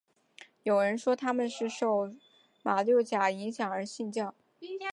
[0.63, 2.15] 有人说他们是受
[2.63, 4.33] 马六甲影响而信教。